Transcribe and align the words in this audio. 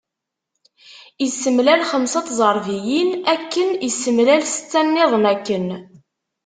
Issemlal 1.25 1.81
xemsa 1.89 2.19
n 2.23 2.25
tẓerbiyin 2.27 3.09
akken, 3.33 3.69
issemlal 3.87 4.41
setta-nniḍen 4.47 5.23
akken. 5.33 5.67